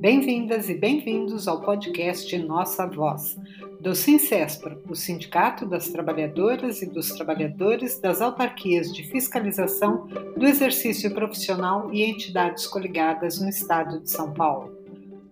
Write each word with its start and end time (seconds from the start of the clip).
Bem-vindas 0.00 0.68
e 0.70 0.74
bem-vindos 0.74 1.48
ao 1.48 1.60
podcast 1.60 2.38
Nossa 2.38 2.86
Voz, 2.86 3.36
do 3.80 3.96
Sincespro, 3.96 4.80
o 4.88 4.94
Sindicato 4.94 5.66
das 5.66 5.88
Trabalhadoras 5.88 6.82
e 6.82 6.86
dos 6.86 7.10
Trabalhadores 7.10 7.98
das 7.98 8.22
Autarquias 8.22 8.94
de 8.94 9.02
Fiscalização 9.02 10.06
do 10.36 10.46
Exercício 10.46 11.12
Profissional 11.12 11.92
e 11.92 12.04
entidades 12.04 12.64
coligadas 12.68 13.40
no 13.40 13.48
Estado 13.48 14.00
de 14.00 14.08
São 14.08 14.32
Paulo. 14.32 14.72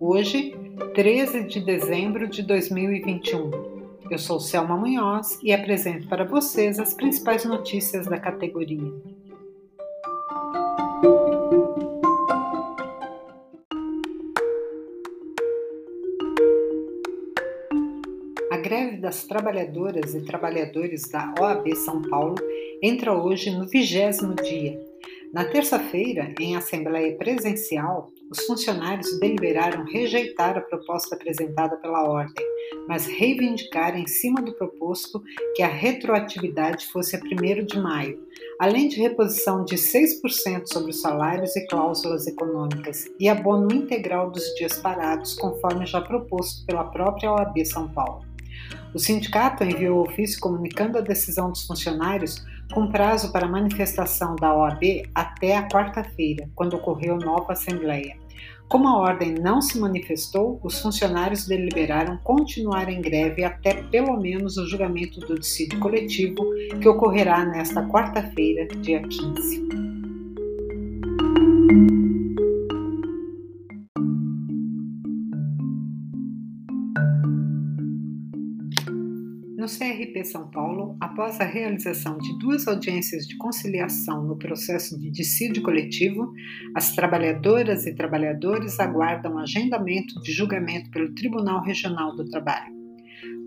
Hoje, 0.00 0.52
13 0.96 1.44
de 1.44 1.60
dezembro 1.60 2.26
de 2.26 2.42
2021. 2.42 3.50
Eu 4.10 4.18
sou 4.18 4.40
Selma 4.40 4.76
Munhoz 4.76 5.38
e 5.44 5.52
apresento 5.52 6.08
para 6.08 6.24
vocês 6.24 6.80
as 6.80 6.92
principais 6.92 7.44
notícias 7.44 8.06
da 8.06 8.18
categoria. 8.18 8.92
Greve 18.66 18.96
das 18.96 19.22
trabalhadoras 19.22 20.12
e 20.12 20.22
trabalhadores 20.22 21.08
da 21.08 21.32
OAB 21.38 21.72
São 21.76 22.02
Paulo 22.02 22.34
entra 22.82 23.12
hoje 23.12 23.48
no 23.48 23.64
vigésimo 23.64 24.34
dia. 24.34 24.76
Na 25.32 25.44
terça-feira, 25.44 26.34
em 26.40 26.56
assembleia 26.56 27.16
presencial, 27.16 28.10
os 28.28 28.44
funcionários 28.44 29.20
deliberaram 29.20 29.84
rejeitar 29.84 30.58
a 30.58 30.60
proposta 30.60 31.14
apresentada 31.14 31.76
pela 31.76 32.08
ordem, 32.08 32.44
mas 32.88 33.06
reivindicar 33.06 33.96
em 33.96 34.08
cima 34.08 34.42
do 34.42 34.52
proposto 34.54 35.22
que 35.54 35.62
a 35.62 35.68
retroatividade 35.68 36.88
fosse 36.88 37.14
a 37.14 37.20
1 37.20 37.66
de 37.66 37.78
maio, 37.78 38.20
além 38.58 38.88
de 38.88 39.00
reposição 39.00 39.64
de 39.64 39.76
6% 39.76 40.66
sobre 40.66 40.90
os 40.90 41.00
salários 41.00 41.54
e 41.54 41.64
cláusulas 41.68 42.26
econômicas 42.26 43.04
e 43.20 43.28
abono 43.28 43.72
integral 43.72 44.28
dos 44.28 44.42
dias 44.56 44.76
parados, 44.78 45.34
conforme 45.34 45.86
já 45.86 46.00
proposto 46.00 46.66
pela 46.66 46.82
própria 46.90 47.30
OAB 47.30 47.64
São 47.64 47.88
Paulo. 47.92 48.25
O 48.96 48.98
sindicato 48.98 49.62
enviou 49.62 50.00
ofício 50.00 50.40
comunicando 50.40 50.96
a 50.96 51.02
decisão 51.02 51.50
dos 51.50 51.66
funcionários 51.66 52.42
com 52.72 52.90
prazo 52.90 53.30
para 53.30 53.46
manifestação 53.46 54.34
da 54.36 54.56
OAB 54.56 55.02
até 55.14 55.54
a 55.54 55.68
quarta-feira, 55.68 56.48
quando 56.54 56.76
ocorreu 56.76 57.18
nova 57.18 57.52
assembleia. 57.52 58.16
Como 58.70 58.88
a 58.88 58.96
ordem 58.96 59.34
não 59.34 59.60
se 59.60 59.78
manifestou, 59.78 60.58
os 60.64 60.80
funcionários 60.80 61.46
deliberaram 61.46 62.16
continuar 62.24 62.88
em 62.88 63.02
greve 63.02 63.44
até 63.44 63.82
pelo 63.82 64.16
menos 64.18 64.56
o 64.56 64.66
julgamento 64.66 65.20
do 65.20 65.38
dissídio 65.38 65.78
coletivo, 65.78 66.42
que 66.80 66.88
ocorrerá 66.88 67.44
nesta 67.44 67.86
quarta-feira, 67.86 68.66
dia 68.80 69.02
15. 69.02 69.95
No 79.66 79.72
CRP 79.72 80.24
São 80.24 80.48
Paulo, 80.48 80.96
após 81.00 81.40
a 81.40 81.44
realização 81.44 82.18
de 82.18 82.38
duas 82.38 82.68
audiências 82.68 83.26
de 83.26 83.36
conciliação 83.36 84.22
no 84.22 84.38
processo 84.38 84.96
de 84.96 85.10
dissídio 85.10 85.60
coletivo, 85.60 86.32
as 86.72 86.94
trabalhadoras 86.94 87.84
e 87.84 87.92
trabalhadores 87.92 88.78
aguardam 88.78 89.36
agendamento 89.36 90.22
de 90.22 90.30
julgamento 90.30 90.88
pelo 90.92 91.12
Tribunal 91.16 91.64
Regional 91.64 92.14
do 92.14 92.24
Trabalho. 92.26 92.72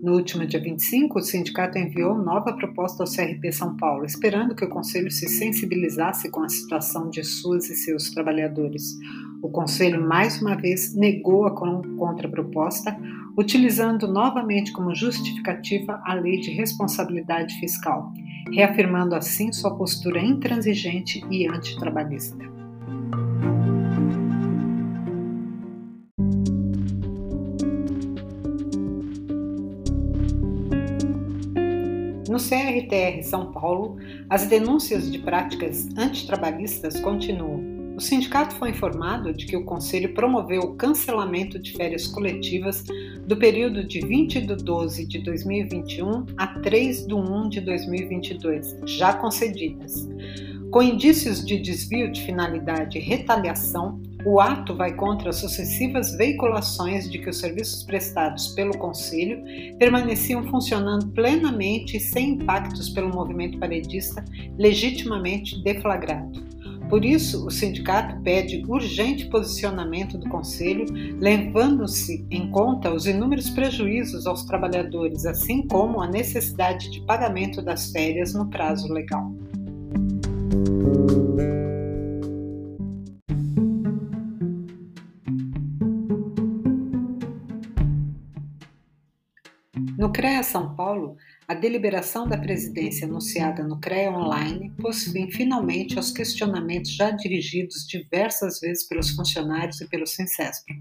No 0.02 0.12
último 0.12 0.44
dia 0.46 0.60
25, 0.60 1.18
o 1.18 1.22
sindicato 1.22 1.78
enviou 1.78 2.14
nova 2.14 2.52
proposta 2.52 3.02
ao 3.02 3.10
CRP 3.10 3.50
São 3.50 3.74
Paulo, 3.78 4.04
esperando 4.04 4.54
que 4.54 4.66
o 4.66 4.68
Conselho 4.68 5.10
se 5.10 5.26
sensibilizasse 5.26 6.30
com 6.30 6.42
a 6.42 6.50
situação 6.50 7.08
de 7.08 7.24
suas 7.24 7.70
e 7.70 7.74
seus 7.74 8.10
trabalhadores. 8.10 8.94
O 9.42 9.48
Conselho, 9.48 10.06
mais 10.06 10.40
uma 10.42 10.54
vez, 10.54 10.94
negou 10.94 11.46
a 11.46 11.54
contraproposta, 11.54 12.94
utilizando 13.38 14.06
novamente 14.06 14.70
como 14.70 14.94
justificativa 14.94 16.00
a 16.04 16.12
Lei 16.12 16.40
de 16.40 16.50
Responsabilidade 16.50 17.58
Fiscal, 17.58 18.12
reafirmando 18.52 19.14
assim 19.14 19.50
sua 19.50 19.74
postura 19.74 20.20
intransigente 20.20 21.24
e 21.30 21.48
antitrabalhista. 21.48 22.50
No 32.28 32.36
CRTR 32.36 33.22
São 33.22 33.50
Paulo, 33.52 33.96
as 34.28 34.46
denúncias 34.46 35.10
de 35.10 35.18
práticas 35.18 35.88
antitrabalhistas 35.96 37.00
continuam. 37.00 37.69
O 38.00 38.02
sindicato 38.02 38.54
foi 38.54 38.70
informado 38.70 39.30
de 39.30 39.44
que 39.44 39.54
o 39.54 39.62
Conselho 39.62 40.14
promoveu 40.14 40.62
o 40.62 40.74
cancelamento 40.74 41.58
de 41.58 41.72
férias 41.72 42.06
coletivas 42.06 42.82
do 43.26 43.36
período 43.36 43.86
de 43.86 44.00
20 44.00 44.40
de 44.40 44.56
12 44.56 45.06
de 45.06 45.18
2021 45.18 46.24
a 46.38 46.46
3 46.46 47.06
de 47.06 47.12
1 47.12 47.48
de 47.50 47.60
2022, 47.60 48.78
já 48.86 49.12
concedidas. 49.12 50.08
Com 50.70 50.82
indícios 50.82 51.44
de 51.44 51.58
desvio 51.58 52.10
de 52.10 52.22
finalidade 52.22 52.96
e 52.96 53.02
retaliação, 53.02 54.00
o 54.24 54.40
ato 54.40 54.74
vai 54.74 54.94
contra 54.94 55.28
as 55.28 55.36
sucessivas 55.36 56.16
veiculações 56.16 57.10
de 57.10 57.18
que 57.18 57.28
os 57.28 57.38
serviços 57.38 57.82
prestados 57.82 58.48
pelo 58.54 58.78
Conselho 58.78 59.44
permaneciam 59.78 60.42
funcionando 60.44 61.06
plenamente 61.08 61.98
e 61.98 62.00
sem 62.00 62.30
impactos 62.30 62.88
pelo 62.88 63.10
movimento 63.10 63.58
paredista 63.58 64.24
legitimamente 64.56 65.62
deflagrado. 65.62 66.48
Por 66.90 67.04
isso, 67.04 67.46
o 67.46 67.50
sindicato 67.52 68.20
pede 68.20 68.64
urgente 68.66 69.26
posicionamento 69.26 70.18
do 70.18 70.28
Conselho, 70.28 70.86
levando-se 71.20 72.26
em 72.28 72.50
conta 72.50 72.92
os 72.92 73.06
inúmeros 73.06 73.48
prejuízos 73.48 74.26
aos 74.26 74.42
trabalhadores, 74.42 75.24
assim 75.24 75.64
como 75.68 76.02
a 76.02 76.08
necessidade 76.08 76.90
de 76.90 77.00
pagamento 77.02 77.62
das 77.62 77.92
férias 77.92 78.34
no 78.34 78.50
prazo 78.50 78.92
legal. 78.92 79.32
No 89.96 90.10
CREA 90.10 90.42
São 90.42 90.74
Paulo, 90.74 91.16
a 91.50 91.54
deliberação 91.54 92.28
da 92.28 92.38
presidência 92.38 93.08
anunciada 93.08 93.64
no 93.64 93.80
CREA 93.80 94.12
Online 94.12 94.72
pôs 94.80 95.02
fim 95.02 95.28
finalmente 95.32 95.96
aos 95.96 96.12
questionamentos 96.12 96.92
já 96.92 97.10
dirigidos 97.10 97.84
diversas 97.88 98.60
vezes 98.60 98.86
pelos 98.86 99.10
funcionários 99.10 99.80
e 99.80 99.88
pelo 99.88 100.06
Sincespro. 100.06 100.72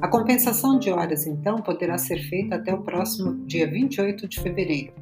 A 0.00 0.08
compensação 0.08 0.78
de 0.78 0.88
horas, 0.88 1.26
então, 1.26 1.60
poderá 1.60 1.98
ser 1.98 2.18
feita 2.30 2.54
até 2.54 2.72
o 2.72 2.82
próximo 2.82 3.44
dia 3.44 3.70
28 3.70 4.26
de 4.26 4.40
fevereiro. 4.40 4.94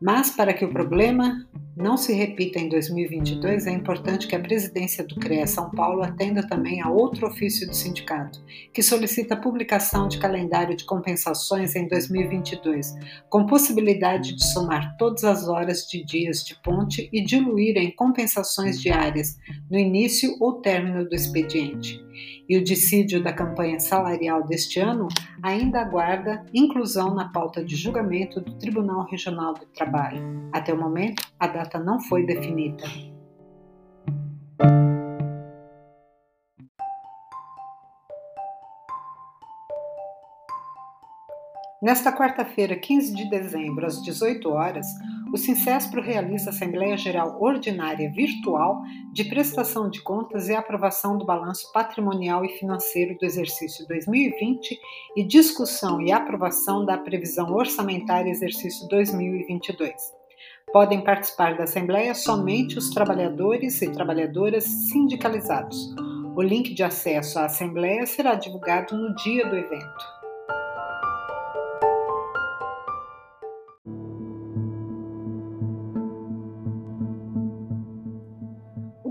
Mas, 0.00 0.30
para 0.32 0.52
que 0.52 0.64
o 0.64 0.72
problema 0.72 1.46
não 1.80 1.96
se 1.96 2.12
repita 2.12 2.58
em 2.58 2.68
2022, 2.68 3.66
é 3.66 3.72
importante 3.72 4.28
que 4.28 4.36
a 4.36 4.40
presidência 4.40 5.02
do 5.02 5.16
CREA 5.16 5.46
São 5.46 5.70
Paulo 5.70 6.02
atenda 6.02 6.46
também 6.46 6.82
a 6.82 6.90
outro 6.90 7.26
ofício 7.26 7.66
do 7.66 7.74
sindicato, 7.74 8.42
que 8.72 8.82
solicita 8.82 9.34
a 9.34 9.40
publicação 9.40 10.06
de 10.06 10.18
calendário 10.18 10.76
de 10.76 10.84
compensações 10.84 11.74
em 11.74 11.88
2022, 11.88 12.94
com 13.28 13.46
possibilidade 13.46 14.36
de 14.36 14.44
somar 14.52 14.96
todas 14.98 15.24
as 15.24 15.48
horas 15.48 15.86
de 15.86 16.04
dias 16.04 16.44
de 16.44 16.54
ponte 16.62 17.08
e 17.12 17.24
diluir 17.24 17.76
em 17.78 17.90
compensações 17.90 18.80
diárias 18.80 19.38
no 19.70 19.78
início 19.78 20.36
ou 20.38 20.60
término 20.60 21.08
do 21.08 21.14
expediente. 21.14 21.98
E 22.48 22.56
o 22.58 22.64
dissídio 22.64 23.22
da 23.22 23.32
campanha 23.32 23.78
salarial 23.78 24.44
deste 24.44 24.80
ano 24.80 25.06
ainda 25.40 25.80
aguarda 25.80 26.44
inclusão 26.52 27.14
na 27.14 27.28
pauta 27.28 27.64
de 27.64 27.76
julgamento 27.76 28.40
do 28.40 28.58
Tribunal 28.58 29.06
Regional 29.08 29.54
do 29.54 29.66
Trabalho. 29.66 30.20
Até 30.52 30.74
o 30.74 30.78
momento, 30.78 31.22
a 31.38 31.46
data 31.46 31.69
não 31.78 32.00
foi 32.00 32.24
definida. 32.24 32.84
Nesta 41.82 42.12
quarta-feira, 42.12 42.76
15 42.76 43.14
de 43.14 43.30
dezembro, 43.30 43.86
às 43.86 44.02
18 44.02 44.50
horas, 44.50 44.86
o 45.32 45.38
Sincespro 45.38 46.02
realiza 46.02 46.50
Assembleia 46.50 46.94
Geral 46.94 47.40
Ordinária 47.40 48.10
Virtual 48.12 48.82
de 49.14 49.24
prestação 49.24 49.88
de 49.88 50.02
contas 50.02 50.50
e 50.50 50.54
aprovação 50.54 51.16
do 51.16 51.24
balanço 51.24 51.72
patrimonial 51.72 52.44
e 52.44 52.50
financeiro 52.50 53.16
do 53.16 53.24
exercício 53.24 53.86
2020 53.88 54.78
e 55.16 55.24
discussão 55.24 56.02
e 56.02 56.12
aprovação 56.12 56.84
da 56.84 56.98
previsão 56.98 57.50
orçamentária 57.54 58.28
exercício 58.28 58.86
2022. 58.88 60.19
Podem 60.72 61.00
participar 61.00 61.56
da 61.56 61.64
Assembleia 61.64 62.14
somente 62.14 62.78
os 62.78 62.90
trabalhadores 62.90 63.82
e 63.82 63.90
trabalhadoras 63.90 64.62
sindicalizados. 64.62 65.92
O 66.36 66.42
link 66.42 66.72
de 66.72 66.84
acesso 66.84 67.40
à 67.40 67.46
Assembleia 67.46 68.06
será 68.06 68.36
divulgado 68.36 68.96
no 68.96 69.12
dia 69.16 69.48
do 69.48 69.56
evento. 69.56 70.19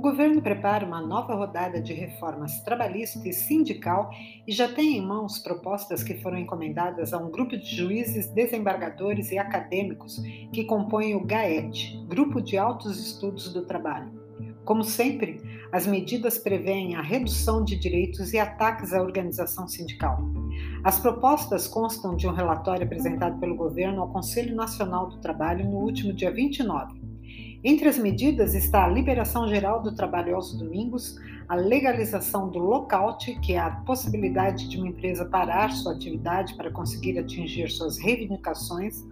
Governo 0.10 0.42
prepara 0.42 0.84
uma 0.84 1.00
nova 1.02 1.36
rodada 1.36 1.80
de 1.80 1.94
reformas 1.94 2.64
trabalhista 2.64 3.28
e 3.30 3.32
sindical 3.32 4.10
e 4.48 4.52
já 4.52 4.68
tem 4.68 4.98
em 4.98 5.06
mãos 5.06 5.38
propostas 5.38 6.02
que 6.02 6.16
foram 6.16 6.40
encomendadas 6.40 7.14
a 7.14 7.20
um 7.20 7.30
grupo 7.30 7.56
de 7.56 7.76
juízes, 7.76 8.28
desembargadores 8.34 9.32
e 9.32 9.38
acadêmicos 9.38 10.20
que 10.52 10.64
compõem 10.64 11.14
o 11.14 11.24
GAET, 11.24 12.04
Grupo 12.08 12.42
de 12.42 12.58
Altos 12.58 13.00
Estudos 13.00 13.54
do 13.54 13.68
Trabalho. 13.68 14.12
Como 14.66 14.84
sempre, 14.84 15.40
as 15.72 15.86
medidas 15.86 16.40
prevêem 16.40 16.96
a 16.96 17.02
redução 17.04 17.64
de 17.64 17.78
direitos 17.78 18.34
e 18.34 18.40
ataques 18.40 18.94
à 18.94 19.04
organização 19.04 19.68
sindical. 19.68 20.24
As 20.84 21.00
propostas 21.00 21.68
constam 21.68 22.16
de 22.16 22.28
um 22.28 22.34
relatório 22.34 22.84
apresentado 22.84 23.40
pelo 23.40 23.56
governo 23.56 24.02
ao 24.02 24.12
Conselho 24.12 24.56
Nacional 24.56 25.08
do 25.08 25.20
Trabalho 25.20 25.70
no 25.70 25.78
último 25.78 26.14
dia 26.14 26.32
29. 26.32 26.99
Entre 27.62 27.90
as 27.90 27.98
medidas 27.98 28.56
está 28.56 28.86
a 28.86 28.88
liberação 28.88 29.46
geral 29.50 29.82
do 29.82 29.94
trabalho 29.94 30.34
aos 30.34 30.54
domingos, 30.54 31.18
a 31.50 31.56
legalização 31.56 32.48
do 32.48 32.58
lockout, 32.58 33.38
que 33.42 33.54
é 33.54 33.60
a 33.60 33.72
possibilidade 33.72 34.70
de 34.70 34.78
uma 34.78 34.88
empresa 34.88 35.26
parar 35.26 35.70
sua 35.72 35.94
atividade 35.94 36.54
para 36.56 36.72
conseguir 36.72 37.20
atingir 37.20 37.70
suas 37.70 37.98
reivindicações, 37.98 39.04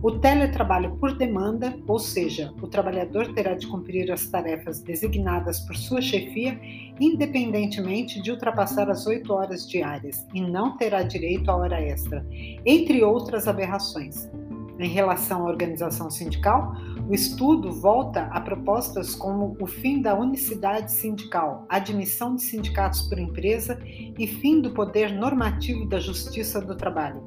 o 0.00 0.12
teletrabalho 0.12 0.94
por 0.98 1.16
demanda, 1.16 1.76
ou 1.88 1.98
seja, 1.98 2.54
o 2.62 2.68
trabalhador 2.68 3.34
terá 3.34 3.54
de 3.54 3.66
cumprir 3.66 4.12
as 4.12 4.26
tarefas 4.26 4.80
designadas 4.80 5.58
por 5.60 5.74
sua 5.74 6.00
chefia, 6.00 6.60
independentemente 7.00 8.22
de 8.22 8.30
ultrapassar 8.30 8.88
as 8.88 9.04
oito 9.06 9.32
horas 9.32 9.68
diárias, 9.68 10.24
e 10.32 10.40
não 10.40 10.76
terá 10.76 11.02
direito 11.02 11.50
à 11.50 11.56
hora 11.56 11.80
extra, 11.80 12.24
entre 12.64 13.02
outras 13.02 13.48
aberrações. 13.48 14.30
Em 14.78 14.88
relação 14.88 15.46
à 15.46 15.50
organização 15.50 16.10
sindical, 16.10 16.74
o 17.08 17.14
estudo 17.14 17.72
volta 17.72 18.24
a 18.24 18.40
propostas 18.40 19.14
como 19.14 19.56
o 19.58 19.66
fim 19.66 20.02
da 20.02 20.14
unicidade 20.14 20.92
sindical, 20.92 21.64
admissão 21.68 22.34
de 22.34 22.42
sindicatos 22.42 23.02
por 23.02 23.18
empresa 23.18 23.78
e 23.86 24.26
fim 24.26 24.60
do 24.60 24.72
poder 24.72 25.12
normativo 25.12 25.88
da 25.88 25.98
justiça 25.98 26.60
do 26.60 26.76
trabalho. 26.76 27.22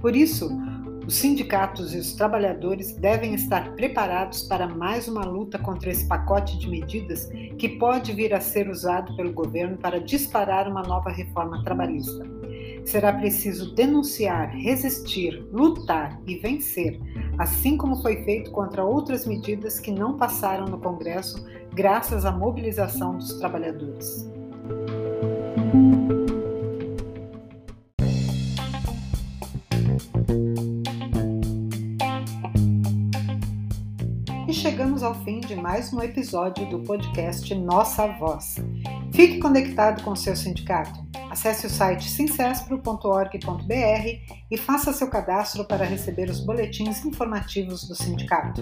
Por 0.00 0.16
isso, 0.16 0.48
os 1.06 1.14
sindicatos 1.14 1.94
e 1.94 1.98
os 1.98 2.12
trabalhadores 2.12 2.94
devem 2.94 3.34
estar 3.34 3.72
preparados 3.72 4.42
para 4.42 4.68
mais 4.68 5.08
uma 5.08 5.24
luta 5.24 5.58
contra 5.58 5.90
esse 5.90 6.06
pacote 6.06 6.58
de 6.58 6.68
medidas 6.68 7.30
que 7.58 7.68
pode 7.68 8.12
vir 8.12 8.32
a 8.32 8.40
ser 8.40 8.68
usado 8.68 9.14
pelo 9.16 9.32
governo 9.32 9.76
para 9.76 10.00
disparar 10.00 10.68
uma 10.68 10.82
nova 10.82 11.10
reforma 11.10 11.62
trabalhista. 11.64 12.24
Será 12.84 13.12
preciso 13.12 13.74
denunciar, 13.74 14.50
resistir, 14.56 15.46
lutar 15.52 16.20
e 16.26 16.36
vencer 16.36 16.98
assim 17.38 17.76
como 17.76 18.02
foi 18.02 18.24
feito 18.24 18.50
contra 18.50 18.84
outras 18.84 19.24
medidas 19.24 19.78
que 19.78 19.92
não 19.92 20.18
passaram 20.18 20.66
no 20.66 20.78
Congresso 20.78 21.46
graças 21.72 22.24
à 22.24 22.32
mobilização 22.32 23.16
dos 23.16 23.34
trabalhadores. 23.34 24.28
E 34.48 34.52
chegamos 34.52 35.02
ao 35.02 35.14
fim 35.22 35.40
de 35.40 35.54
mais 35.54 35.92
um 35.92 36.02
episódio 36.02 36.68
do 36.68 36.80
podcast 36.80 37.54
Nossa 37.54 38.08
Voz. 38.18 38.56
Fique 39.12 39.38
conectado 39.38 40.02
com 40.02 40.16
seu 40.16 40.34
sindicato. 40.34 41.07
Acesse 41.38 41.68
o 41.68 41.70
site 41.70 42.10
sincespro.org.br 42.10 43.72
e 44.50 44.56
faça 44.56 44.92
seu 44.92 45.08
cadastro 45.08 45.64
para 45.64 45.84
receber 45.84 46.28
os 46.28 46.40
boletins 46.40 47.04
informativos 47.04 47.86
do 47.86 47.94
sindicato. 47.94 48.60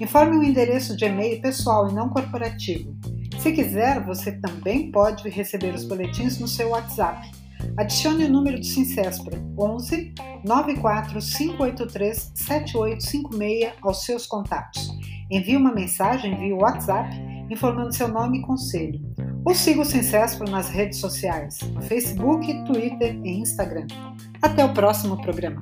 Informe 0.00 0.36
o 0.36 0.44
endereço 0.44 0.96
de 0.96 1.06
e-mail 1.06 1.42
pessoal 1.42 1.90
e 1.90 1.92
não 1.92 2.08
corporativo. 2.08 2.96
Se 3.40 3.50
quiser, 3.50 4.00
você 4.04 4.30
também 4.30 4.92
pode 4.92 5.28
receber 5.28 5.74
os 5.74 5.84
boletins 5.84 6.38
no 6.38 6.46
seu 6.46 6.68
WhatsApp. 6.68 7.32
Adicione 7.76 8.26
o 8.26 8.30
número 8.30 8.60
do 8.60 8.64
Sincespro 8.64 9.36
11 9.58 10.14
94 10.44 11.18
583 11.18 12.30
7856 12.32 13.72
aos 13.82 14.04
seus 14.04 14.24
contatos. 14.24 14.88
Envie 15.28 15.56
uma 15.56 15.74
mensagem 15.74 16.38
via 16.38 16.54
WhatsApp 16.54 17.10
informando 17.50 17.92
seu 17.92 18.06
nome 18.06 18.38
e 18.38 18.42
conselho. 18.42 19.00
Ou 19.44 19.54
siga 19.54 19.82
o 19.82 19.84
Sincespro 19.84 20.50
nas 20.50 20.70
redes 20.70 20.98
sociais, 20.98 21.58
Facebook, 21.82 22.46
Twitter 22.64 23.14
e 23.22 23.40
Instagram. 23.40 23.86
Até 24.40 24.64
o 24.64 24.72
próximo 24.72 25.20
programa. 25.20 25.60